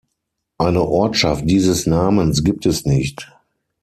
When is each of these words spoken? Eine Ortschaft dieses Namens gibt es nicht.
Eine 0.57 0.81
Ortschaft 0.81 1.47
dieses 1.47 1.85
Namens 1.85 2.43
gibt 2.43 2.65
es 2.65 2.85
nicht. 2.85 3.31